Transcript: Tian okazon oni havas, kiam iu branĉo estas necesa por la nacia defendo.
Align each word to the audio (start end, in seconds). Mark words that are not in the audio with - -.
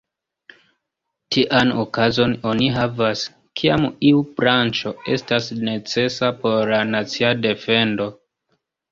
Tian 1.33 1.73
okazon 1.81 2.31
oni 2.51 2.69
havas, 2.77 3.25
kiam 3.61 3.85
iu 4.11 4.23
branĉo 4.39 4.93
estas 5.17 5.51
necesa 5.67 6.31
por 6.45 6.73
la 6.73 6.79
nacia 6.95 7.31
defendo. 7.43 8.09